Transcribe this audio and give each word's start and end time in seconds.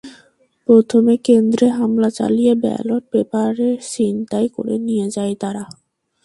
প্রথমে 0.69 1.13
কেন্দ্রে 1.27 1.67
হামলা 1.77 2.09
চালিয়ে 2.09 2.53
ব্যালট 2.55 3.03
পেপার 3.11 3.53
ছিনতাই 3.89 4.45
করে 4.49 4.75
নিয়ে 4.87 5.07
যায় 5.09 5.33
তারা। 5.35 5.63